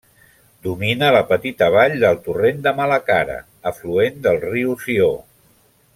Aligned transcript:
Domina 0.67 1.09
la 1.15 1.19
petita 1.31 1.67
vall 1.75 1.93
del 2.05 2.17
torrent 2.29 2.65
de 2.69 2.73
Malacara, 2.81 3.39
afluent 3.73 4.19
del 4.25 4.43
riu 4.51 4.77
Sió. 4.87 5.13